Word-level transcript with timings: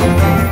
Thank 0.00 0.44
you. 0.44 0.49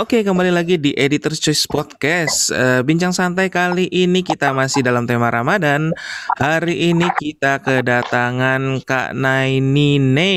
Oke, 0.00 0.24
kembali 0.24 0.48
lagi 0.48 0.80
di 0.80 0.96
Editor's 0.96 1.36
Choice 1.36 1.68
Podcast. 1.68 2.48
Uh, 2.48 2.80
bincang 2.80 3.12
santai 3.12 3.52
kali 3.52 3.84
ini 3.92 4.24
kita 4.24 4.56
masih 4.56 4.80
dalam 4.80 5.04
tema 5.04 5.28
Ramadan. 5.28 5.92
Hari 6.40 6.88
ini 6.88 7.04
kita 7.20 7.60
kedatangan 7.60 8.80
Kak 8.80 9.12
Nainine. 9.12 10.32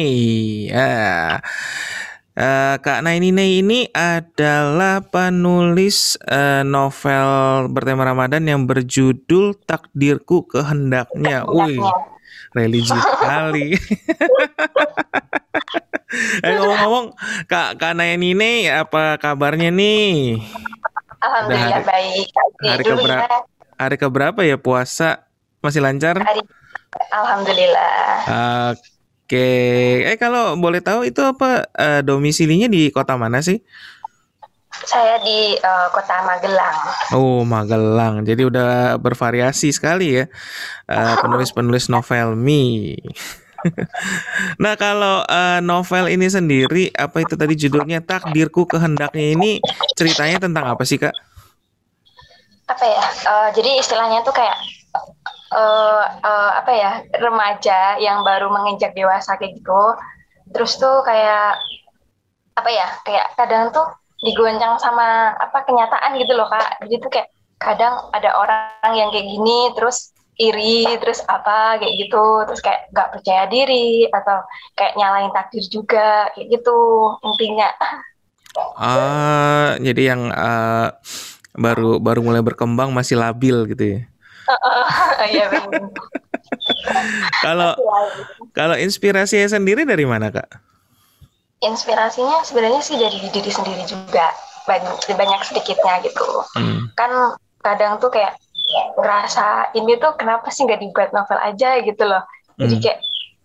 Ya. 0.68 1.39
Uh, 2.36 2.75
Kak 2.83 3.07
Nainine 3.07 3.64
ini 3.64 3.88
adalah 3.96 5.00
penulis 5.00 6.19
uh, 6.27 6.68
novel 6.68 7.71
bertema 7.71 8.04
Ramadan 8.04 8.43
yang 8.43 8.68
berjudul 8.68 9.64
Takdirku 9.64 10.43
Kehendaknya. 10.43 11.47
Wih, 11.47 11.80
religi 12.52 13.00
sekali. 13.00 13.80
eh 16.46 16.54
ngomong-ngomong, 16.57 17.06
Kak 17.50 17.80
Kak 17.80 17.93
Nainine 17.98 18.70
apa 18.70 19.18
kabarnya 19.18 19.70
nih? 19.74 20.42
Alhamdulillah 21.24 21.80
hari, 21.80 21.88
baik. 21.88 22.28
Hari 22.60 22.84
keberapa? 22.84 23.24
Ya. 23.24 23.39
Hari 23.80 23.96
keberapa 23.96 24.39
ya 24.44 24.58
puasa? 24.60 25.25
Masih 25.64 25.80
lancar? 25.80 26.20
Hari, 26.20 26.44
Alhamdulillah. 27.16 27.96
Oke. 28.75 29.50
Eh 30.04 30.18
kalau 30.20 30.60
boleh 30.60 30.84
tahu 30.84 31.08
itu 31.08 31.24
apa 31.24 31.66
uh, 31.71 32.02
domisilinya 32.03 32.67
di 32.67 32.92
kota 32.92 33.16
mana 33.16 33.39
sih? 33.39 33.64
Saya 34.83 35.22
di 35.22 35.55
uh, 35.64 35.88
kota 35.95 36.27
Magelang. 36.27 36.77
Oh 37.16 37.45
Magelang, 37.47 38.25
jadi 38.27 38.44
udah 38.49 38.99
bervariasi 38.99 39.72
sekali 39.72 40.20
ya 40.20 40.25
uh, 40.92 41.16
penulis-penulis 41.23 41.88
novel 41.88 42.36
mi. 42.36 42.97
Nah 44.64 44.73
kalau 44.75 45.23
uh, 45.23 45.59
novel 45.64 46.11
ini 46.11 46.28
sendiri 46.28 46.92
apa 46.95 47.23
itu 47.23 47.36
tadi 47.36 47.53
judulnya 47.56 48.03
takdirku 48.03 48.67
kehendaknya 48.67 49.36
ini 49.36 49.52
ceritanya 49.95 50.44
tentang 50.44 50.66
apa 50.75 50.83
sih 50.83 51.00
kak? 51.00 51.16
Apa 52.67 52.86
ya? 52.86 53.03
Uh, 53.28 53.50
jadi 53.55 53.80
istilahnya 53.80 54.23
tuh 54.23 54.36
kayak 54.36 54.55
uh, 55.52 56.03
uh, 56.23 56.52
apa 56.59 56.72
ya 56.72 56.92
remaja 57.20 58.00
yang 58.00 58.23
baru 58.23 58.52
menginjak 58.52 58.95
dewasa 58.95 59.36
kayak 59.36 59.59
gitu. 59.59 59.83
Terus 60.52 60.80
tuh 60.80 61.03
kayak 61.03 61.59
apa 62.55 62.70
ya? 62.70 62.88
Kayak 63.03 63.27
kadang 63.36 63.72
tuh 63.75 63.88
digoncang 64.23 64.80
sama 64.80 65.36
apa 65.36 65.67
kenyataan 65.67 66.16
gitu 66.20 66.33
loh 66.36 66.48
kak. 66.48 66.83
Jadi 66.88 66.95
tuh 67.03 67.11
kayak 67.11 67.27
kadang 67.64 68.11
ada 68.11 68.36
orang 68.36 68.92
yang 68.95 69.09
kayak 69.11 69.27
gini 69.27 69.72
terus 69.75 70.11
iri 70.38 70.86
terus 71.00 71.22
apa 71.30 71.78
kayak 71.81 71.94
gitu. 72.08 72.26
Terus 72.50 72.62
kayak 72.62 72.81
nggak 72.94 73.09
percaya 73.17 73.44
diri 73.50 74.08
atau 74.09 74.42
kayak 74.78 74.94
nyalain 74.98 75.31
takdir 75.34 75.66
juga 75.70 76.30
kayak 76.34 76.48
gitu 76.50 76.80
intinya. 77.26 77.70
Ah 78.78 79.78
jadi 79.81 80.14
yang 80.14 80.30
uh, 80.30 80.94
baru 81.58 82.02
baru 82.02 82.22
mulai 82.26 82.42
berkembang 82.42 82.94
masih 82.94 83.17
labil 83.17 83.66
gitu 83.70 83.84
ya? 83.98 84.00
Iya 85.34 85.48
kalau 87.39 87.72
kalau 88.52 88.76
inspirasinya 88.76 89.48
sendiri 89.48 89.88
dari 89.88 90.04
mana 90.04 90.30
kak? 90.30 90.50
Inspirasinya 91.64 92.44
sebenarnya 92.44 92.84
sih 92.84 93.00
dari 93.00 93.23
diri 93.31 93.48
sendiri 93.48 93.88
juga 93.88 94.36
banyak 94.67 95.16
banyak 95.16 95.42
sedikitnya 95.48 96.04
gitu. 96.04 96.28
Hmm. 96.60 96.92
kan 96.99 97.39
kadang 97.64 97.98
tuh 98.04 98.11
kayak 98.11 98.36
ngerasa 98.98 99.76
ini 99.78 99.98
tuh 99.98 100.14
kenapa 100.17 100.50
sih 100.50 100.66
nggak 100.66 100.82
dibuat 100.82 101.10
novel 101.14 101.39
aja 101.42 101.82
gitu 101.82 102.04
loh 102.06 102.23
jadi 102.58 102.76
hmm. 102.78 102.84
kayak 102.84 103.00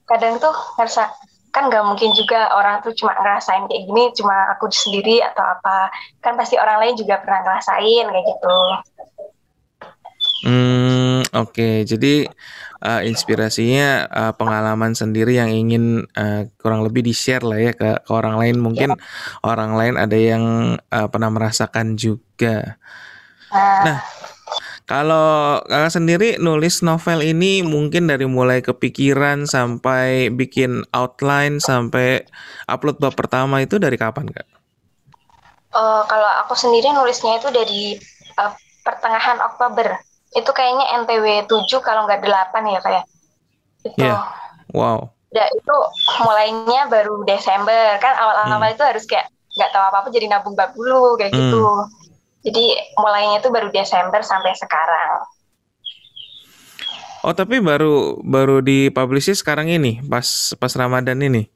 kadang 0.09 0.35
tuh 0.41 0.55
ngerasa 0.81 1.13
kan 1.53 1.73
nggak 1.73 1.85
mungkin 1.85 2.13
juga 2.13 2.53
orang 2.53 2.85
tuh 2.85 2.93
cuma 2.93 3.17
ngerasain 3.17 3.65
kayak 3.69 3.83
gini 3.89 4.05
cuma 4.17 4.53
aku 4.53 4.69
sendiri 4.69 5.25
atau 5.25 5.43
apa 5.43 5.89
kan 6.21 6.37
pasti 6.37 6.61
orang 6.61 6.81
lain 6.85 6.95
juga 6.97 7.21
pernah 7.25 7.41
ngerasain 7.45 8.07
kayak 8.07 8.27
gitu 8.29 8.59
hmm 10.47 11.19
oke 11.35 11.51
okay. 11.51 11.75
jadi 11.89 12.29
uh, 12.85 13.03
inspirasinya 13.03 14.07
uh, 14.07 14.33
pengalaman 14.37 14.93
sendiri 14.93 15.41
yang 15.41 15.51
ingin 15.51 16.05
uh, 16.15 16.47
kurang 16.61 16.85
lebih 16.85 17.03
di 17.03 17.17
share 17.17 17.43
lah 17.43 17.59
ya 17.59 17.73
ke, 17.73 18.07
ke 18.07 18.11
orang 18.13 18.39
lain 18.39 18.57
mungkin 18.61 18.95
ya. 18.95 19.01
orang 19.43 19.73
lain 19.75 19.95
ada 19.97 20.19
yang 20.19 20.45
uh, 20.79 21.09
pernah 21.09 21.33
merasakan 21.33 21.97
juga 21.97 22.79
nah, 23.51 23.83
nah 23.83 23.99
kalau 24.89 25.61
kakak 25.69 25.93
sendiri 25.93 26.41
nulis 26.41 26.81
novel 26.81 27.21
ini 27.21 27.61
mungkin 27.61 28.09
dari 28.09 28.25
mulai 28.25 28.65
kepikiran 28.65 29.45
sampai 29.45 30.33
bikin 30.33 30.81
outline 30.97 31.61
sampai 31.61 32.25
upload 32.73 32.97
bab 32.97 33.13
pertama 33.13 33.61
itu 33.61 33.77
dari 33.77 34.01
kapan 34.01 34.33
kak? 34.33 34.49
Uh, 35.77 36.01
kalau 36.09 36.25
aku 36.41 36.57
sendiri 36.57 36.89
nulisnya 36.97 37.37
itu 37.37 37.53
dari 37.53 38.01
uh, 38.41 38.49
pertengahan 38.81 39.37
Oktober. 39.45 40.01
Itu 40.33 40.57
kayaknya 40.57 41.05
NTW 41.05 41.45
7 41.45 41.69
kalau 41.85 42.09
nggak 42.09 42.25
8 42.25 42.57
ya 42.73 42.81
kayak. 42.81 43.05
Ya? 43.05 43.05
Itu. 43.85 44.01
Yeah. 44.01 44.25
Wow. 44.73 45.13
Ya 45.37 45.45
itu 45.53 45.77
mulainya 46.25 46.89
baru 46.89 47.29
Desember 47.29 48.01
kan 48.01 48.17
awal-awal 48.17 48.73
hmm. 48.73 48.73
itu 48.73 48.85
harus 48.89 49.05
kayak 49.05 49.29
nggak 49.53 49.69
tahu 49.69 49.85
apa-apa 49.93 50.09
jadi 50.09 50.33
nabung 50.33 50.57
bab 50.57 50.73
dulu 50.73 51.21
kayak 51.21 51.37
hmm. 51.37 51.41
gitu. 51.45 51.69
Jadi 52.49 52.65
mulainya 52.97 53.45
itu 53.45 53.53
baru 53.53 53.69
Desember 53.69 54.25
sampai 54.25 54.57
sekarang. 54.57 55.21
Oh 57.21 57.37
tapi 57.37 57.61
baru 57.61 58.17
baru 58.25 58.65
dipublish 58.65 59.37
sekarang 59.37 59.69
ini 59.69 60.01
pas 60.01 60.57
pas 60.57 60.73
Ramadan 60.73 61.21
ini? 61.21 61.51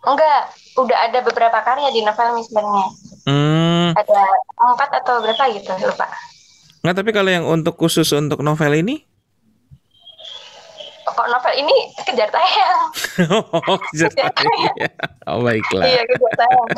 Enggak, 0.00 0.54
udah 0.78 0.98
ada 1.10 1.20
beberapa 1.20 1.58
karya 1.60 1.92
di 1.92 2.00
novel 2.00 2.40
sebenarnya. 2.40 2.86
Hmm. 3.28 3.88
Ada 3.92 4.20
empat 4.72 4.90
atau 5.04 5.20
berapa 5.20 5.44
gitu 5.52 5.76
lupa. 5.84 6.08
Nggak 6.80 6.94
tapi 7.04 7.10
kalau 7.12 7.28
yang 7.28 7.44
untuk 7.44 7.76
khusus 7.76 8.08
untuk 8.16 8.40
novel 8.40 8.72
ini? 8.80 9.04
Kok 11.18 11.26
novel 11.34 11.54
ini 11.58 11.76
kejar 12.06 12.30
tayang. 12.30 12.80
oh, 13.66 13.78
kejar 13.90 14.14
tayang. 14.14 14.76
oh 15.26 15.42
baiklah. 15.42 15.86
Iya 15.90 16.02
kejar 16.06 16.32
tayang. 16.38 16.68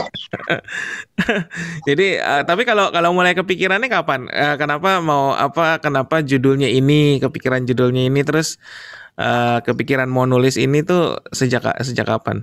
Jadi 1.88 2.16
uh, 2.16 2.42
tapi 2.48 2.64
kalau 2.64 2.88
kalau 2.88 3.12
mulai 3.12 3.36
kepikirannya 3.36 3.92
kapan? 3.92 4.32
Uh, 4.32 4.56
kenapa 4.56 5.04
mau 5.04 5.36
apa? 5.36 5.76
Kenapa 5.84 6.24
judulnya 6.24 6.72
ini? 6.72 7.20
Kepikiran 7.20 7.68
judulnya 7.68 8.08
ini 8.08 8.24
terus 8.24 8.56
uh, 9.20 9.60
kepikiran 9.60 10.08
mau 10.08 10.24
nulis 10.24 10.56
ini 10.56 10.80
tuh 10.80 11.20
sejak 11.36 11.60
sejak 11.84 12.08
kapan? 12.08 12.40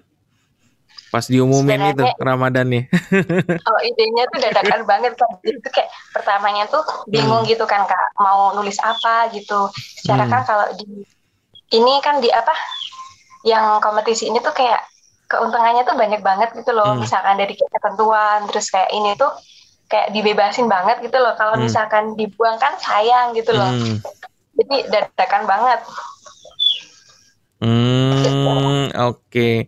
Pas 1.08 1.24
diumumin 1.26 1.82
Sebenarnya, 1.82 1.98
itu 1.98 2.06
Ramadan 2.22 2.66
nih. 2.68 2.84
oh 3.74 3.80
idenya 3.82 4.24
tuh 4.30 4.40
dadakan 4.44 4.82
banget 4.86 5.14
kan. 5.18 5.32
Itu 5.42 5.70
kayak 5.74 5.90
pertamanya 6.14 6.70
tuh 6.70 6.84
bingung 7.10 7.42
hmm. 7.42 7.50
gitu 7.50 7.66
kan 7.66 7.90
kak. 7.90 8.08
Mau 8.22 8.54
nulis 8.54 8.78
apa 8.86 9.34
gitu. 9.34 9.72
Secara 9.74 10.30
hmm. 10.30 10.32
kan 10.36 10.42
kalau 10.46 10.68
di 10.78 11.17
ini 11.74 12.00
kan 12.00 12.24
di 12.24 12.30
apa 12.32 12.54
yang 13.44 13.80
kompetisi 13.84 14.28
ini 14.28 14.40
tuh 14.40 14.56
kayak 14.56 14.84
keuntungannya 15.28 15.84
tuh 15.84 15.96
banyak 16.00 16.24
banget 16.24 16.56
gitu 16.56 16.72
loh 16.72 16.96
hmm. 16.96 17.04
misalkan 17.04 17.36
dari 17.36 17.56
ketentuan 17.56 18.48
terus 18.48 18.72
kayak 18.72 18.92
ini 18.96 19.16
tuh 19.20 19.32
kayak 19.88 20.12
dibebasin 20.16 20.68
banget 20.72 21.00
gitu 21.04 21.20
loh 21.20 21.36
kalau 21.36 21.60
hmm. 21.60 21.68
misalkan 21.68 22.16
dibuang 22.16 22.56
kan 22.60 22.76
sayang 22.80 23.36
gitu 23.36 23.52
loh 23.52 23.68
hmm. 23.68 24.00
jadi 24.56 24.76
dadakan 24.88 25.44
banget 25.48 25.82
Hmm, 27.58 28.94
oke. 28.94 29.34
Okay. 29.34 29.66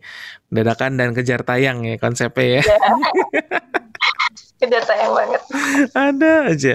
Dadakan 0.54 0.98
dan 0.98 1.10
kejar 1.18 1.42
tayang 1.42 1.82
ya 1.86 1.98
konsepnya 1.98 2.62
ya. 2.62 2.62
Iya. 2.62 2.78
kejar 4.62 4.84
tayang 4.86 5.14
banget. 5.18 5.42
Ada 5.98 6.34
aja. 6.54 6.74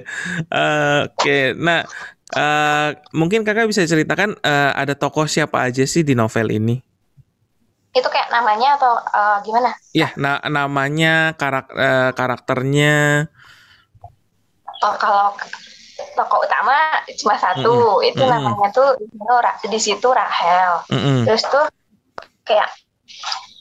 Uh, 0.51 1.07
oke, 1.07 1.15
okay. 1.15 1.55
nah 1.55 1.87
Uh, 2.33 2.97
mungkin 3.13 3.45
kakak 3.45 3.69
bisa 3.69 3.85
ceritakan 3.85 4.33
uh, 4.41 4.73
ada 4.73 4.97
tokoh 4.97 5.29
siapa 5.29 5.61
aja 5.61 5.85
sih 5.85 6.01
di 6.01 6.17
novel 6.17 6.49
ini? 6.57 6.81
Itu 7.93 8.09
kayak 8.09 8.33
namanya 8.33 8.81
atau 8.81 8.97
uh, 8.97 9.39
gimana? 9.45 9.77
Ya, 9.93 10.09
na 10.17 10.41
namanya, 10.49 11.37
karak 11.37 11.69
uh, 11.77 12.11
karakternya. 12.17 13.29
Oh, 14.81 14.95
kalau 14.97 15.37
tokoh 16.17 16.49
utama 16.49 16.75
cuma 17.21 17.37
satu, 17.37 17.71
mm 17.71 18.01
-hmm. 18.01 18.09
itu 18.11 18.23
mm 18.25 18.31
-hmm. 18.33 18.45
namanya 18.49 18.71
tuh 18.73 18.89
di 19.69 19.79
situ 19.79 20.09
Rahel. 20.09 20.81
Mm 20.89 20.99
-hmm. 20.99 21.19
Terus 21.29 21.43
tuh 21.53 21.65
kayak 22.49 22.73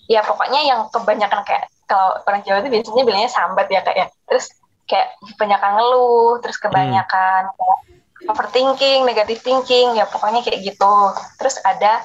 ya 0.07 0.23
pokoknya 0.23 0.65
yang 0.65 0.87
kebanyakan 0.87 1.43
kayak 1.43 1.67
kalau 1.85 2.15
orang 2.25 2.41
Jawa 2.47 2.63
itu 2.63 2.79
biasanya 2.79 3.03
bilangnya 3.05 3.29
sambat 3.29 3.67
ya 3.67 3.83
kayak 3.83 3.97
ya. 3.99 4.07
Terus 4.31 4.45
kayak 4.87 5.19
kebanyakan 5.35 5.71
ngeluh, 5.77 6.39
terus 6.39 6.57
kebanyakan 6.57 7.51
mm. 7.51 7.53
kayak 7.59 7.79
overthinking, 8.27 9.03
negative 9.03 9.41
thinking, 9.41 9.97
ya 9.97 10.05
pokoknya 10.07 10.41
kayak 10.45 10.63
gitu. 10.63 10.95
Terus 11.39 11.59
ada 11.63 12.03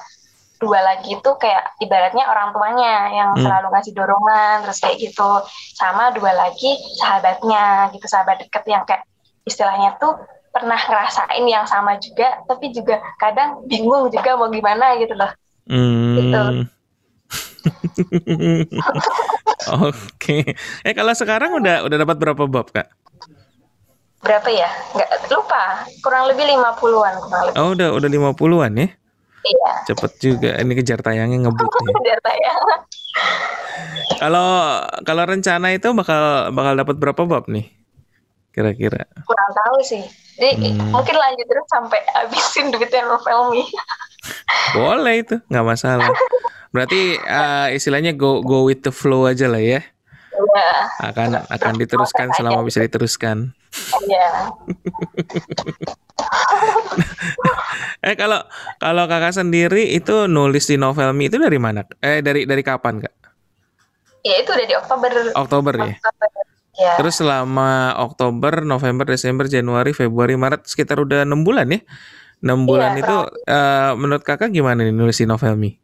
dua 0.59 0.83
lagi 0.83 1.15
itu 1.15 1.31
kayak 1.39 1.79
ibaratnya 1.79 2.27
orang 2.27 2.51
tuanya 2.51 3.07
yang 3.15 3.31
Hmm. 3.31 3.47
selalu 3.47 3.67
ngasih 3.71 3.95
dorongan 3.95 4.67
terus 4.67 4.83
kayak 4.83 4.99
gitu 4.99 5.31
sama 5.71 6.11
dua 6.11 6.35
lagi 6.35 6.75
sahabatnya 6.99 7.87
gitu 7.95 8.03
sahabat 8.11 8.43
deket 8.43 8.67
yang 8.67 8.83
kayak 8.83 9.07
istilahnya 9.47 9.95
tuh 10.03 10.19
pernah 10.51 10.75
ngerasain 10.75 11.47
yang 11.47 11.63
sama 11.63 11.95
juga 12.03 12.43
tapi 12.43 12.75
juga 12.75 12.99
kadang 13.15 13.63
bingung 13.71 14.11
juga 14.11 14.35
mau 14.35 14.51
gimana 14.51 14.99
gitu 14.99 15.15
loh 15.15 15.31
Gitu. 15.69 16.43
Hmm. 16.43 16.65
Oke. 19.85 20.37
Eh 20.81 20.93
kalau 20.97 21.13
sekarang 21.13 21.61
udah 21.61 21.85
udah 21.85 21.97
dapat 22.01 22.17
berapa 22.17 22.43
bab, 22.49 22.73
Kak? 22.73 22.89
Berapa 24.19 24.47
ya 24.47 24.67
nggak 24.93 25.09
lupa 25.29 25.63
kurang 25.99 26.27
lebih 26.27 26.43
50-an 26.49 26.75
kurang 27.19 27.43
lebih 27.45 27.57
Oh, 27.57 27.71
udah 27.71 27.87
udah 27.93 28.09
50-an 28.09 28.73
ya. 28.75 28.87
iya 29.41 29.71
Cepet 29.85 30.11
juga. 30.19 30.51
Ini 30.55 30.73
kejar 30.75 30.99
tayangnya 30.99 31.47
ngebut 31.47 31.71
nih. 31.81 31.95
biar 32.03 32.19
tayang 32.19 32.59
Kalau 34.19 34.49
kalau 35.01 35.23
rencana 35.23 35.71
itu 35.71 35.87
bakal 35.93 36.51
bakal 36.51 36.73
dapat 36.75 36.95
berapa 36.95 37.21
bab 37.23 37.47
nih? 37.47 37.71
Kira-kira. 38.51 39.07
kurang 39.23 39.51
tahu 39.55 39.77
sih 39.81 40.03
jadi 40.35 40.55
Hmm. 40.55 40.91
mungkin 40.91 41.15
lanjut 41.15 41.45
terus 41.45 41.67
sampai 41.69 41.99
habisin 42.09 42.67
duitnya 42.73 43.03
novel 43.05 43.53
me 43.53 43.63
Boleh 44.71 45.15
itu, 45.19 45.35
nggak 45.45 45.65
masalah. 45.65 46.11
Berarti 46.69 47.15
eh, 47.15 47.67
istilahnya 47.73 48.11
go 48.13 48.39
go 48.39 48.63
with 48.63 48.79
the 48.81 48.91
flow 48.91 49.23
aja 49.25 49.47
lah 49.47 49.59
ya. 49.59 49.79
Iya, 50.39 50.71
Akan 51.03 51.35
akan 51.35 51.73
diteruskan 51.75 52.31
selama 52.31 52.63
bisa 52.63 52.79
diteruskan. 52.79 53.51
iya. 54.07 54.47
Eh 57.99 58.15
kalau 58.15 58.39
kalau 58.79 59.03
kakak 59.07 59.35
sendiri 59.35 59.91
itu 59.91 60.27
nulis 60.27 60.67
di 60.67 60.75
novel 60.75 61.11
me 61.11 61.27
itu 61.27 61.35
dari 61.35 61.59
mana? 61.59 61.83
Eh 61.99 62.19
dari 62.23 62.47
dari 62.47 62.63
kapan 62.63 63.03
kak? 63.03 63.13
Ya 64.23 64.39
itu 64.39 64.51
udah 64.51 64.67
di 64.67 64.75
Oktober. 64.75 65.11
Oktober 65.35 65.73
ya. 65.75 65.95
Oktober. 65.95 66.29
Ya. 66.75 66.93
Terus 66.95 67.15
selama 67.19 67.91
Oktober, 67.99 68.63
November, 68.63 69.03
Desember, 69.03 69.47
Januari, 69.47 69.91
Februari, 69.91 70.39
Maret 70.39 70.63
sekitar 70.63 70.99
udah 70.99 71.27
enam 71.27 71.43
bulan 71.43 71.67
ya. 71.71 71.79
Enam 72.39 72.63
bulan 72.63 72.95
Iya, 72.95 73.03
itu 73.03 73.15
eh, 73.47 73.91
menurut 73.99 74.23
kakak 74.23 74.51
gimana 74.51 74.87
nih 74.87 74.95
nulis 74.95 75.19
di 75.19 75.27
novel 75.27 75.55
me? 75.55 75.75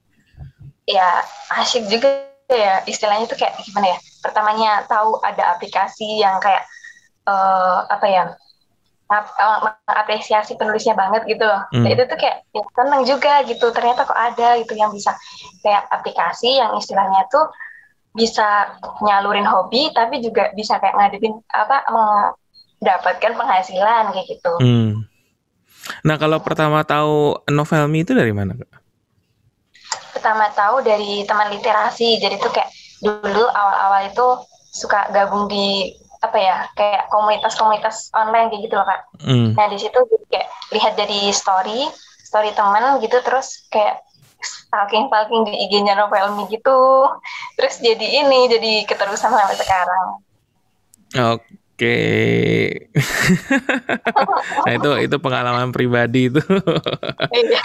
ya 0.86 1.18
asik 1.58 1.90
juga 1.90 2.30
ya 2.50 2.86
istilahnya 2.86 3.26
tuh 3.26 3.38
kayak 3.38 3.58
gimana 3.66 3.98
ya 3.98 3.98
pertamanya 4.22 4.72
tahu 4.86 5.18
ada 5.22 5.58
aplikasi 5.58 6.22
yang 6.22 6.38
kayak 6.38 6.62
eh 7.26 7.78
apa 7.90 8.06
ya 8.06 8.24
eh, 9.10 9.58
mengapresiasi 9.66 10.54
penulisnya 10.58 10.94
banget 10.94 11.26
gitu 11.26 11.42
loh 11.42 11.66
Hmm. 11.74 11.90
itu 11.90 12.06
tuh 12.06 12.18
kayak 12.18 12.46
ya, 12.54 12.62
seneng 12.78 13.02
juga 13.06 13.42
gitu 13.50 13.66
ternyata 13.74 14.06
kok 14.06 14.18
ada 14.18 14.62
gitu 14.62 14.74
yang 14.78 14.94
bisa 14.94 15.18
kayak 15.66 15.90
aplikasi 15.90 16.62
yang 16.62 16.78
istilahnya 16.78 17.26
tuh 17.34 17.50
bisa 18.16 18.78
nyalurin 19.02 19.46
hobi 19.46 19.90
tapi 19.92 20.22
juga 20.22 20.54
bisa 20.54 20.78
kayak 20.80 20.96
ngadepin 20.96 21.36
apa 21.52 21.84
mendapatkan 21.90 23.34
penghasilan 23.34 24.14
kayak 24.14 24.28
gitu 24.30 24.54
Hmm. 24.62 24.92
Nah 26.02 26.18
kalau 26.18 26.42
pertama 26.42 26.82
tahu 26.82 27.38
novel 27.50 27.86
me 27.90 28.02
itu 28.02 28.18
dari 28.18 28.34
mana 28.34 28.58
kak? 28.58 28.85
Pertama 30.26 30.50
tahu 30.58 30.82
dari 30.82 31.22
teman 31.30 31.54
literasi 31.54 32.18
jadi 32.18 32.42
tuh 32.42 32.50
kayak 32.50 32.74
dulu 32.98 33.46
awal-awal 33.46 34.10
itu 34.10 34.28
suka 34.74 35.06
gabung 35.14 35.46
di 35.46 35.94
apa 36.18 36.38
ya 36.42 36.66
kayak 36.74 37.06
komunitas-komunitas 37.14 38.10
online 38.10 38.50
kayak 38.50 38.66
gitu 38.66 38.74
loh 38.74 38.90
kak 38.90 39.06
Hmm. 39.22 39.54
nah 39.54 39.70
di 39.70 39.78
situ 39.78 39.94
kayak 40.34 40.50
lihat 40.74 40.98
dari 40.98 41.30
story 41.30 41.86
story 42.26 42.50
teman 42.58 42.98
gitu 43.06 43.22
terus 43.22 43.70
kayak 43.70 44.02
stalking 44.42 45.06
stalking 45.14 45.46
di 45.46 45.54
IG-nya 45.70 45.94
Novelmi 45.94 46.50
gitu 46.50 47.06
terus 47.54 47.78
jadi 47.78 48.26
ini 48.26 48.50
jadi 48.50 48.74
keterusan 48.90 49.30
sampai 49.30 49.58
sekarang 49.62 50.08
Oke. 51.38 51.54
Nah 54.64 54.72
itu 54.80 54.92
itu 55.04 55.18
pengalaman 55.20 55.76
pribadi 55.76 56.32
itu. 56.32 56.40
Iya. 57.36 57.62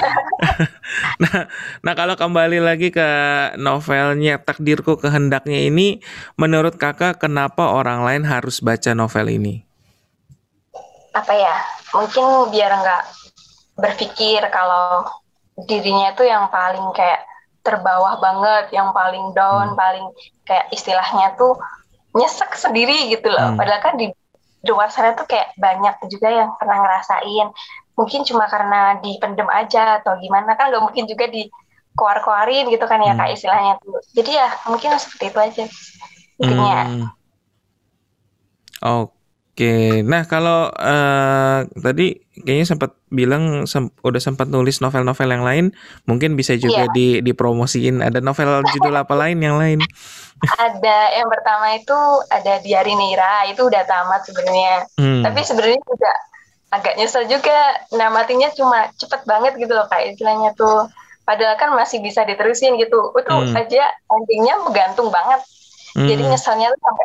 nah, 1.22 1.46
nah 1.86 1.94
kalau 1.94 2.18
kembali 2.18 2.58
lagi 2.58 2.90
ke 2.90 3.08
novelnya 3.54 4.42
Takdirku 4.42 4.98
Kehendaknya 4.98 5.62
ini, 5.62 6.02
menurut 6.34 6.74
kakak 6.74 7.22
kenapa 7.22 7.70
orang 7.70 8.02
lain 8.02 8.26
harus 8.26 8.58
baca 8.58 8.90
novel 8.98 9.30
ini? 9.30 9.70
apa 11.10 11.34
ya 11.34 11.56
mungkin 11.94 12.54
biar 12.54 12.70
nggak 12.70 13.02
berpikir 13.74 14.40
kalau 14.54 15.02
dirinya 15.66 16.14
itu 16.14 16.22
yang 16.22 16.46
paling 16.48 16.86
kayak 16.94 17.26
terbawah 17.66 18.16
banget 18.22 18.72
yang 18.72 18.94
paling 18.94 19.34
down 19.34 19.74
paling 19.74 20.06
kayak 20.46 20.70
istilahnya 20.70 21.34
tuh 21.34 21.58
nyesek 22.16 22.52
sendiri 22.54 23.08
gitu 23.08 23.28
loh 23.30 23.54
Hmm. 23.54 23.58
padahal 23.58 23.80
kan 23.80 23.94
di 23.94 24.10
luar 24.66 24.92
sana 24.92 25.16
tuh 25.16 25.24
kayak 25.24 25.56
banyak 25.56 25.94
juga 26.10 26.28
yang 26.28 26.52
pernah 26.60 26.82
ngerasain 26.84 27.48
mungkin 27.96 28.20
cuma 28.24 28.44
karena 28.48 28.98
dipendem 29.00 29.48
aja 29.48 30.00
atau 30.00 30.16
gimana 30.20 30.52
kan 30.56 30.68
nggak 30.68 30.84
mungkin 30.84 31.04
juga 31.08 31.28
di 31.28 31.48
keluar-keluarin 31.96 32.68
gitu 32.68 32.84
kan 32.84 33.00
ya 33.00 33.12
Hmm. 33.12 33.20
kak 33.20 33.30
istilahnya 33.34 33.72
tuh 33.80 33.98
jadi 34.12 34.30
ya 34.44 34.48
mungkin 34.68 34.90
seperti 34.96 35.24
itu 35.30 35.38
aja 35.38 35.64
intinya 36.38 36.78
Hmm. 36.84 37.06
Oke, 38.80 40.00
nah 40.00 40.24
kalau 40.24 40.72
eh, 40.72 41.58
tadi 41.76 42.16
kayaknya 42.32 42.64
sempat 42.64 42.96
bilang 43.12 43.68
sem- 43.68 43.92
udah 44.00 44.16
sempat 44.16 44.48
nulis 44.48 44.80
novel-novel 44.80 45.28
yang 45.28 45.44
lain, 45.44 45.64
mungkin 46.08 46.32
bisa 46.32 46.56
juga 46.56 46.88
Iya. 46.88 46.94
di 46.96 47.06
dipromosiin. 47.20 48.00
Ada 48.00 48.24
novel 48.24 48.64
judul 48.64 48.96
apa 48.96 49.12
lain 49.12 49.36
yang 49.44 49.60
lain? 49.60 49.84
Ada 50.56 50.98
yang 51.12 51.28
pertama 51.28 51.76
itu 51.76 51.98
ada 52.32 52.60
Diari 52.64 52.96
Nira 52.96 53.44
itu 53.52 53.60
udah 53.68 53.84
tamat 53.84 54.24
sebenarnya 54.24 54.88
Hmm. 54.96 55.20
tapi 55.20 55.44
sebenarnya 55.44 55.80
juga 55.84 56.12
agak 56.70 56.94
nyesel 56.96 57.26
juga 57.26 57.58
namatinya 57.92 58.48
cuma 58.54 58.88
cepet 58.96 59.26
banget 59.26 59.58
gitu 59.60 59.72
loh 59.74 59.84
kayak 59.90 60.14
istilahnya 60.16 60.54
tuh 60.56 60.88
padahal 61.28 61.58
kan 61.60 61.74
masih 61.76 62.00
bisa 62.00 62.24
diterusin 62.24 62.78
gitu 62.80 63.12
itu 63.12 63.30
Hmm. 63.30 63.52
aja 63.52 63.84
endingnya 64.08 64.54
bergantung 64.64 65.12
banget 65.12 65.40
jadi 65.94 66.22
Hmm. 66.24 66.30
nyeselnya 66.32 66.70
tuh 66.72 66.80
sampai 66.80 67.04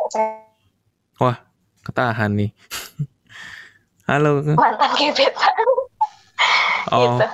Wah, 1.16 1.36
ketahan 1.80 2.28
nih. 2.36 2.50
Halo. 4.06 4.38
mantan 4.54 4.90
gebetan 4.94 5.54
Oh, 6.94 7.18
gitu 7.18 7.26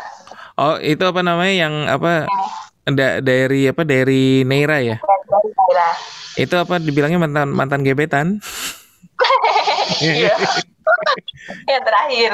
oh 0.56 0.74
itu 0.80 1.04
apa 1.04 1.20
namanya 1.20 1.52
yang 1.68 1.74
apa 1.84 2.24
da 2.88 3.20
dari 3.20 3.68
apa 3.68 3.84
dari 3.84 4.40
Neira 4.48 4.80
ya? 4.80 4.96
Itu 6.34 6.54
apa 6.56 6.78
dibilangnya 6.78 7.20
mantan 7.20 7.52
mantan 7.52 7.80
gebetan? 7.82 8.38
Iya. 10.02 10.34
yang 11.68 11.82
terakhir 11.84 12.32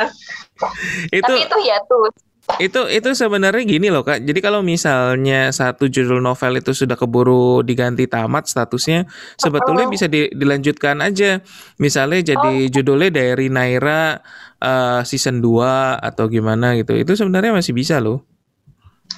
itu 1.11 1.21
tapi 1.21 1.41
itu 1.45 1.57
ya 1.65 1.77
tuh 1.85 2.09
itu 2.57 2.81
itu 2.89 3.09
sebenarnya 3.13 3.61
gini 3.61 3.93
loh 3.93 4.01
kak. 4.01 4.25
Jadi 4.25 4.41
kalau 4.41 4.65
misalnya 4.65 5.53
satu 5.53 5.85
judul 5.85 6.17
novel 6.17 6.57
itu 6.57 6.73
sudah 6.73 6.97
keburu 6.97 7.61
diganti 7.61 8.09
tamat 8.09 8.49
statusnya, 8.49 9.05
sebetulnya 9.37 9.85
Oh. 9.85 9.93
bisa 9.93 10.09
di- 10.09 10.33
dilanjutkan 10.33 11.05
aja. 11.05 11.45
Misalnya 11.77 12.25
jadi 12.25 12.73
judulnya 12.73 13.13
dari 13.13 13.53
Naira 13.53 14.25
eh, 14.59 15.01
season 15.05 15.45
2 15.45 16.01
atau 16.01 16.25
gimana 16.27 16.73
gitu. 16.81 16.97
Itu 16.97 17.13
sebenarnya 17.15 17.53
masih 17.53 17.77
bisa 17.77 18.01
loh. 18.01 18.25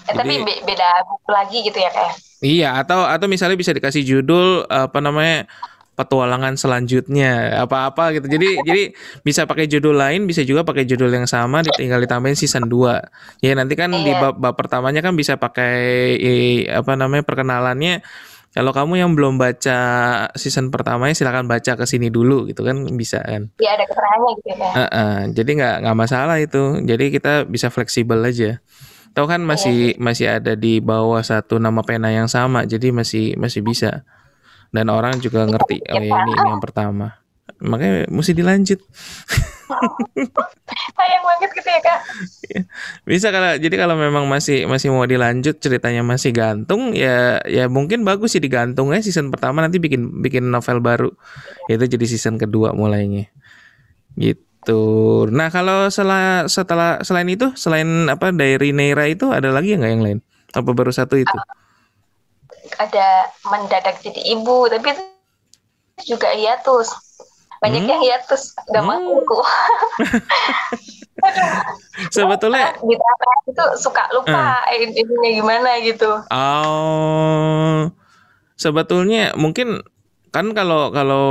Eh, 0.05 0.15
tapi 0.15 0.33
Jadi- 0.35 0.45
be- 0.45 0.63
beda 0.65 0.89
buku 1.05 1.29
lagi 1.29 1.59
gitu 1.63 1.77
ya 1.77 1.91
kayak 1.91 2.15
Iya, 2.41 2.73
atau 2.75 3.05
atau 3.05 3.29
misalnya 3.29 3.53
bisa 3.55 3.69
dikasih 3.71 4.01
judul 4.01 4.65
apa 4.65 4.97
namanya 4.99 5.45
petualangan 5.93 6.57
selanjutnya 6.57 7.61
apa-apa 7.61 8.17
gitu. 8.17 8.25
Jadi 8.27 8.65
jadi 8.65 8.83
bisa 9.21 9.45
pakai 9.45 9.69
judul 9.69 9.93
lain, 9.93 10.25
bisa 10.25 10.41
juga 10.41 10.65
pakai 10.65 10.89
judul 10.89 11.13
yang 11.13 11.29
sama 11.29 11.61
tinggal 11.67 12.01
ditambahin 12.01 12.33
season 12.33 12.65
2. 12.65 12.97
Ya 13.39 13.53
nanti 13.53 13.77
kan 13.77 13.93
di 13.93 14.09
Iya. 14.09 14.33
bab, 14.33 14.41
bab 14.41 14.55
pertamanya 14.57 15.05
kan 15.05 15.13
bisa 15.13 15.37
pakai 15.37 15.77
eh, 16.17 16.65
apa 16.67 16.97
namanya 16.97 17.21
perkenalannya 17.21 18.01
kalau 18.51 18.73
kamu 18.73 18.99
yang 18.99 19.13
belum 19.13 19.37
baca 19.37 19.79
season 20.33 20.73
pertamanya 20.73 21.13
silakan 21.13 21.45
baca 21.45 21.77
ke 21.77 21.85
sini 21.85 22.09
dulu 22.09 22.49
gitu 22.49 22.65
kan 22.65 22.83
bisa 22.91 23.21
kan. 23.21 23.53
ya 23.61 23.77
ada 23.77 23.85
keterangannya 23.85 24.33
gitu 24.35 24.49
ya 24.51 24.71
Heeh, 24.75 25.15
jadi 25.37 25.51
nggak 25.55 25.75
nggak 25.85 25.97
masalah 25.99 26.37
itu. 26.41 26.81
Jadi 26.81 27.05
kita 27.13 27.45
bisa 27.45 27.69
fleksibel 27.69 28.17
aja. 28.19 28.57
Tahu 29.11 29.27
kan 29.27 29.43
masih 29.43 29.99
masih 29.99 30.39
ada 30.39 30.55
di 30.55 30.79
bawah 30.79 31.21
satu 31.21 31.59
nama 31.59 31.83
pena 31.83 32.15
yang 32.15 32.31
sama, 32.31 32.63
jadi 32.63 32.95
masih 32.95 33.35
masih 33.35 33.61
bisa. 33.67 34.07
Dan 34.71 34.87
orang 34.87 35.19
juga 35.19 35.51
ngerti, 35.51 35.83
oh 35.83 35.99
ya 35.99 36.07
ini, 36.07 36.15
ini 36.15 36.47
yang 36.47 36.63
pertama. 36.63 37.19
Makanya 37.59 38.07
mesti 38.07 38.33
dilanjut. 38.33 38.79
sayang 40.99 41.23
banget 41.23 41.51
gitu 41.55 41.69
ya 41.71 41.79
kak 41.79 42.01
Bisa 43.11 43.31
kalau 43.31 43.55
jadi 43.55 43.77
kalau 43.79 43.95
memang 43.95 44.27
masih 44.27 44.67
masih 44.67 44.91
mau 44.91 45.07
dilanjut 45.07 45.63
ceritanya 45.63 46.03
masih 46.03 46.35
gantung 46.35 46.91
ya 46.91 47.39
ya 47.47 47.71
mungkin 47.71 48.03
bagus 48.03 48.35
sih 48.35 48.43
digantung 48.43 48.91
ya 48.91 48.99
season 48.99 49.31
pertama 49.31 49.63
nanti 49.63 49.79
bikin 49.79 50.23
bikin 50.23 50.51
novel 50.51 50.83
baru. 50.83 51.11
Itu 51.71 51.87
jadi 51.87 52.03
season 52.07 52.39
kedua 52.39 52.75
mulainya. 52.75 53.31
Gitu. 54.19 54.50
Nah, 55.31 55.49
kalau 55.49 55.89
setelah 55.89 56.45
setelah 56.51 57.01
selain 57.01 57.29
itu 57.33 57.49
selain 57.57 58.11
apa 58.13 58.29
Diary 58.35 58.77
Neira 58.77 59.09
itu 59.09 59.33
ada 59.33 59.49
lagi 59.55 59.73
nggak 59.79 59.91
yang 59.91 60.05
lain? 60.05 60.19
Apa 60.53 60.71
baru 60.77 60.93
satu 60.93 61.17
itu? 61.17 61.33
ada 62.79 63.27
mendadak 63.51 63.99
jadi 63.99 64.21
ibu 64.37 64.71
tapi 64.71 64.95
itu 64.95 65.03
juga 66.15 66.31
hiatus 66.31 66.87
banyak 67.59 67.83
Hmm. 67.83 67.91
yang 67.93 68.01
hiatus 68.01 68.55
gak 68.71 68.85
Hmm. 68.85 68.89
mau 68.89 69.21
aku 69.21 69.37
Sebetulnya 72.15 72.73
itu 73.45 73.65
suka 73.77 74.09
lupa 74.15 74.65
Eh. 74.73 74.87
in- 74.87 74.97
ininya 74.97 75.31
gimana 75.35 75.71
gitu 75.83 76.11
Oh, 76.31 77.91
sebetulnya 78.57 79.35
mungkin 79.37 79.83
kan 80.31 80.55
kalau 80.55 80.95
kalau 80.95 81.27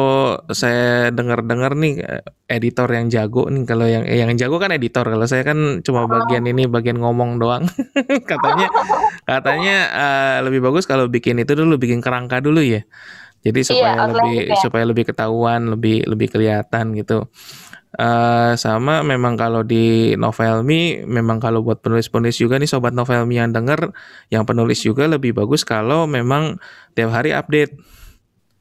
saya 0.51 1.07
dengar-dengar 1.15 1.71
nih 1.79 2.03
eh, 2.03 2.23
editor 2.51 2.91
yang 2.91 3.07
jago 3.07 3.47
nih 3.47 3.63
kalau 3.63 3.87
yang 3.87 4.03
eh, 4.03 4.19
yang 4.19 4.35
jago 4.35 4.59
kan 4.59 4.75
editor 4.75 5.07
kalau 5.07 5.23
saya 5.23 5.47
kan 5.47 5.79
cuma 5.81 6.03
bagian 6.03 6.43
ini 6.43 6.67
bagian 6.67 6.99
ngomong 6.99 7.39
doang 7.39 7.63
katanya 8.31 8.67
katanya 9.23 9.77
eh, 9.95 10.37
lebih 10.43 10.59
bagus 10.67 10.83
kalau 10.83 11.07
bikin 11.07 11.39
itu 11.39 11.55
dulu 11.55 11.79
bikin 11.79 12.03
kerangka 12.03 12.43
dulu 12.43 12.59
ya 12.59 12.83
jadi 13.39 13.59
supaya 13.63 14.03
outline 14.03 14.11
lebih 14.11 14.35
ya. 14.51 14.55
supaya 14.59 14.83
lebih 14.83 15.05
ketahuan 15.07 15.61
lebih 15.71 16.03
lebih 16.03 16.27
kelihatan 16.27 16.91
gitu 16.99 17.31
Eh 17.89 18.53
sama 18.53 19.01
memang 19.01 19.33
kalau 19.33 19.65
di 19.65 20.13
Novelmi 20.13 21.09
memang 21.09 21.41
kalau 21.41 21.65
buat 21.65 21.81
penulis-penulis 21.81 22.37
juga 22.37 22.61
nih 22.61 22.69
sobat 22.69 22.93
Novelmi 22.93 23.41
yang 23.41 23.49
denger 23.49 23.89
yang 24.29 24.45
penulis 24.45 24.85
juga 24.85 25.09
lebih 25.09 25.33
bagus 25.33 25.65
kalau 25.65 26.05
memang 26.05 26.61
tiap 26.93 27.09
hari 27.09 27.33
update. 27.33 27.73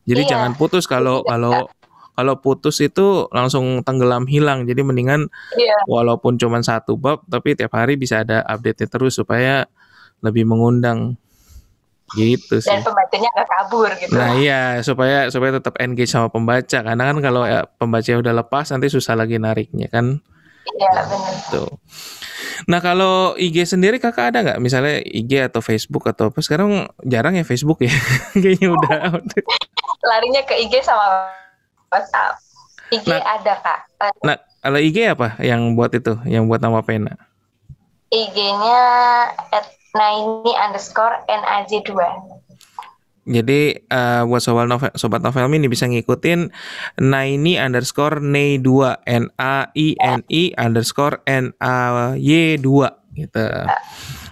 Jadi 0.08 0.24
Iya. 0.24 0.30
jangan 0.32 0.56
putus 0.56 0.88
kalau 0.88 1.20
Iya. 1.20 1.28
kalau 1.28 1.54
kalau 2.16 2.34
putus 2.40 2.80
itu 2.80 3.28
langsung 3.30 3.84
tenggelam 3.84 4.24
hilang. 4.26 4.64
Jadi 4.64 4.80
mendingan 4.82 5.28
iya 5.54 5.76
walaupun 5.86 6.34
cuma 6.34 6.58
satu 6.58 6.96
bab 6.96 7.22
tapi 7.28 7.54
tiap 7.54 7.76
hari 7.76 7.94
bisa 7.94 8.24
ada 8.24 8.42
update 8.42 8.88
terus 8.88 9.14
supaya 9.14 9.68
lebih 10.18 10.48
mengundang. 10.48 11.14
Gitu 12.08 12.64
sih. 12.64 12.72
dan 12.72 12.80
pembacanya 12.80 13.28
gak 13.36 13.48
kabur 13.52 13.92
gitu 14.00 14.16
Nah 14.16 14.32
iya 14.32 14.80
supaya 14.80 15.28
supaya 15.28 15.60
tetap 15.60 15.76
engage 15.76 16.08
sama 16.08 16.32
pembaca 16.32 16.80
karena 16.80 17.02
kan 17.04 17.20
kalau 17.20 17.44
ya, 17.44 17.68
pembaca 17.68 18.08
udah 18.08 18.32
lepas 18.32 18.64
nanti 18.72 18.88
susah 18.88 19.12
lagi 19.12 19.36
nariknya 19.36 19.92
kan 19.92 20.16
iya 20.72 21.04
benar 21.04 21.36
tuh. 21.52 21.68
Nah 22.64 22.80
kalau 22.80 23.36
IG 23.36 23.68
sendiri 23.68 24.00
kakak 24.00 24.32
ada 24.32 24.40
nggak 24.40 24.58
misalnya 24.58 25.04
IG 25.04 25.52
atau 25.52 25.60
Facebook 25.60 26.08
atau 26.08 26.32
apa 26.32 26.40
sekarang 26.40 26.88
jarang 27.04 27.36
ya 27.36 27.44
Facebook 27.44 27.84
ya 27.84 27.92
kayaknya 28.40 28.72
udah 28.72 28.96
larinya 30.04 30.42
ke 30.44 30.54
IG 30.66 30.84
sama 30.84 31.28
WhatsApp 31.92 32.40
IG 32.92 33.06
Nah. 33.08 33.20
ada 33.36 33.54
kak 33.60 33.80
Nah 34.24 34.36
kalau 34.64 34.78
IG 34.80 35.04
apa 35.08 35.36
yang 35.42 35.76
buat 35.76 35.92
itu 35.92 36.16
yang 36.24 36.48
buat 36.48 36.60
nama 36.62 36.80
pena 36.84 37.14
IG-nya 38.08 38.80
naini 39.92 40.52
underscore 40.56 41.24
NAJ2 41.28 41.92
Jadi 43.28 43.76
eh, 43.76 44.22
buat 44.24 44.40
sobat 44.40 44.64
novel, 44.64 44.88
sobat 44.96 45.20
novel 45.20 45.52
ini 45.52 45.68
bisa 45.68 45.84
ngikutin 45.84 46.48
Naini 47.04 47.60
underscore 47.60 48.24
Nay 48.24 48.56
2 48.56 49.04
N 49.04 49.28
A 49.36 49.68
I 49.76 49.92
N 50.00 50.24
I 50.32 50.56
underscore 50.56 51.20
N 51.28 51.52
A 51.60 52.16
Y 52.16 52.56
2 52.56 52.64
gitu. 53.20 53.46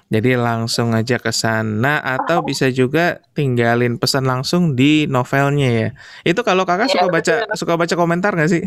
Jadi 0.06 0.38
langsung 0.38 0.94
aja 0.94 1.18
ke 1.18 1.34
sana 1.34 1.98
atau 1.98 2.38
bisa 2.40 2.70
juga 2.70 3.18
tinggalin 3.34 3.98
pesan 3.98 4.22
langsung 4.22 4.78
di 4.78 5.10
novelnya 5.10 5.68
ya. 5.68 5.88
Itu 6.22 6.46
kalau 6.46 6.62
kakak 6.62 6.86
Iya, 6.86 6.94
suka 7.02 7.06
baca 7.10 7.34
betul. 7.42 7.56
suka 7.58 7.74
baca 7.74 7.94
komentar 7.94 8.32
nggak 8.34 8.50
sih? 8.50 8.64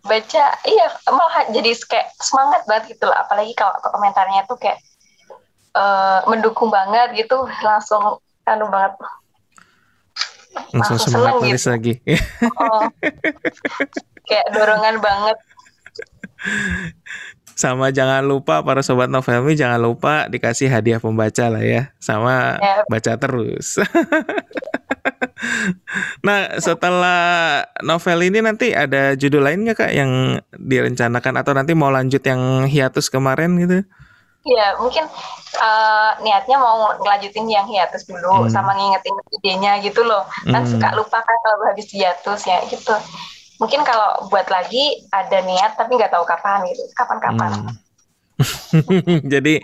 baca 0.00 0.44
iya 0.64 0.88
malah 1.12 1.44
jadi 1.52 1.76
kayak 1.76 2.16
semangat 2.16 2.64
banget 2.64 2.96
gitu 2.96 3.04
loh 3.04 3.12
apalagi 3.12 3.52
kalau 3.52 3.76
komentarnya 3.84 4.48
tuh 4.48 4.56
kayak 4.56 4.80
eh, 5.76 6.20
mendukung 6.24 6.72
banget 6.72 7.20
gitu 7.20 7.36
langsung 7.60 8.16
anu 8.48 8.66
banget 8.72 8.96
Langsung 10.72 10.96
Langsung 10.96 10.98
semangat 10.98 11.32
seneng 11.36 11.44
nulis 11.44 11.60
gitu. 11.62 11.68
lagi. 11.70 11.94
Oh. 12.58 12.82
kayak 14.28 14.46
dorongan 14.50 14.96
banget 14.98 15.36
Sama 17.60 17.92
jangan 17.92 18.24
lupa 18.24 18.64
para 18.64 18.80
sobat 18.80 19.12
novelmi 19.12 19.52
jangan 19.52 19.78
lupa 19.78 20.24
dikasih 20.26 20.66
hadiah 20.66 20.96
pembaca 20.96 21.44
lah 21.52 21.60
ya. 21.60 21.92
Sama 22.00 22.56
Ya. 22.56 22.80
baca 22.88 23.12
terus. 23.14 23.76
nah 26.26 26.56
setelah 26.56 27.20
novel 27.80 28.18
ini 28.22 28.40
nanti 28.40 28.72
ada 28.72 29.12
judul 29.12 29.44
lain 29.44 29.64
nggak 29.64 29.76
kak 29.78 29.92
yang 29.92 30.40
direncanakan 30.52 31.34
atau 31.36 31.52
nanti 31.52 31.72
mau 31.72 31.88
lanjut 31.88 32.20
yang 32.20 32.64
hiatus 32.64 33.08
kemarin 33.08 33.56
gitu? 33.60 33.80
ya 34.40 34.72
mungkin 34.80 35.04
eh, 35.52 36.10
niatnya 36.24 36.56
mau 36.56 36.88
ngelanjutin 36.96 37.44
yang 37.44 37.68
hiatus 37.68 38.08
dulu 38.08 38.40
Hmm. 38.40 38.48
sama 38.48 38.72
ngingetin 38.72 39.12
idenya 39.36 39.76
gitu 39.84 40.00
loh 40.00 40.24
kan 40.48 40.64
Hmm. 40.64 40.72
suka 40.72 40.88
lupa 40.96 41.20
kan 41.20 41.36
kalau 41.44 41.60
habis 41.68 41.84
hiatus 41.92 42.48
ya 42.48 42.64
gitu 42.64 42.96
mungkin 43.60 43.84
kalau 43.84 44.26
buat 44.32 44.48
lagi 44.48 45.04
ada 45.12 45.44
niat 45.44 45.76
tapi 45.76 46.00
nggak 46.00 46.10
tahu 46.10 46.24
kapan 46.24 46.64
gitu. 46.72 46.82
Kapan-kapan. 46.96 47.50
Hmm. 47.68 47.76
Jadi 49.32 49.60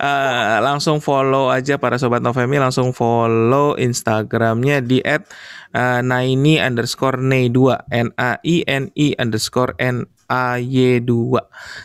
eh, 0.00 0.56
langsung 0.64 1.04
follow 1.04 1.52
aja 1.52 1.76
para 1.76 2.00
sobat 2.00 2.24
Novemi 2.24 2.56
langsung 2.56 2.96
follow 2.96 3.76
Instagramnya 3.76 4.80
di 4.80 5.04
at 5.04 5.28
eh, 5.76 6.00
naini 6.00 6.56
underscore 6.56 7.20
nay 7.20 7.52
2 7.52 7.92
n 7.92 8.08
a 8.16 8.40
i 8.40 8.64
n 8.64 8.88
i 8.96 9.12
underscore 9.20 9.76
n 9.76 10.08
a 10.26 10.56
y 10.56 10.98
2 10.98 11.40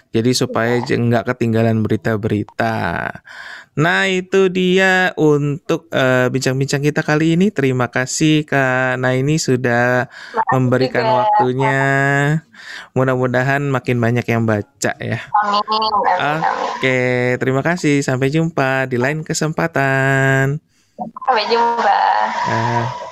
jadi 0.10 0.32
supaya 0.32 0.82
j- 0.82 0.98
nggak 0.98 1.28
ketinggalan 1.28 1.82
berita-berita. 1.82 2.76
Nah 3.76 4.04
itu 4.06 4.50
dia 4.50 5.16
untuk 5.16 5.88
eh, 5.90 6.28
bincang-bincang 6.28 6.82
kita 6.82 7.00
kali 7.00 7.34
ini. 7.34 7.48
Terima 7.50 7.88
kasih 7.88 8.44
Kak 8.44 9.00
Naini 9.00 9.40
sudah 9.40 10.10
memberikan 10.50 11.06
juga. 11.06 11.16
waktunya. 11.24 11.80
Mudah-mudahan 12.92 13.64
makin 13.66 13.98
banyak 13.98 14.26
yang 14.26 14.44
baca 14.44 14.92
ya. 15.00 15.20
amin 15.40 15.64
amin, 15.64 15.94
amin. 16.20 16.70
Oke, 16.76 17.00
terima 17.38 17.62
kasih. 17.62 18.02
Sampai 18.02 18.28
jumpa 18.30 18.84
di 18.86 18.98
lain 18.98 19.24
kesempatan. 19.24 20.60
sampai 21.00 21.46
jumpa 21.48 21.96
Ah. 22.46 23.08